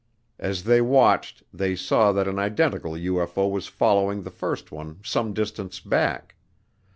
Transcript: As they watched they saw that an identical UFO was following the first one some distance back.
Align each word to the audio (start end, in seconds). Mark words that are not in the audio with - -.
As 0.39 0.63
they 0.63 0.81
watched 0.81 1.43
they 1.53 1.75
saw 1.75 2.11
that 2.11 2.27
an 2.27 2.39
identical 2.39 2.93
UFO 2.93 3.51
was 3.51 3.67
following 3.67 4.23
the 4.23 4.31
first 4.31 4.71
one 4.71 4.99
some 5.05 5.31
distance 5.31 5.79
back. 5.79 6.35